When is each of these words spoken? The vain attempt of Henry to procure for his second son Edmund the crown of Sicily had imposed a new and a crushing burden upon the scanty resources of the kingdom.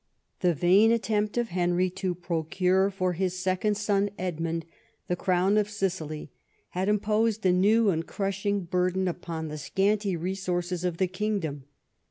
The 0.39 0.55
vain 0.55 0.91
attempt 0.91 1.37
of 1.37 1.49
Henry 1.49 1.87
to 1.91 2.15
procure 2.15 2.89
for 2.89 3.13
his 3.13 3.37
second 3.37 3.77
son 3.77 4.09
Edmund 4.17 4.65
the 5.07 5.15
crown 5.15 5.57
of 5.59 5.69
Sicily 5.69 6.31
had 6.69 6.89
imposed 6.89 7.45
a 7.45 7.51
new 7.51 7.91
and 7.91 8.01
a 8.01 8.05
crushing 8.07 8.61
burden 8.63 9.07
upon 9.07 9.47
the 9.49 9.59
scanty 9.59 10.15
resources 10.17 10.83
of 10.83 10.97
the 10.97 11.05
kingdom. 11.05 11.65